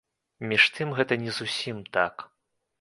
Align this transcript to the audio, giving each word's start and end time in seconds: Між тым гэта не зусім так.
Між 0.53 0.63
тым 0.77 0.95
гэта 1.01 1.13
не 1.27 1.31
зусім 1.39 1.77
так. 1.99 2.29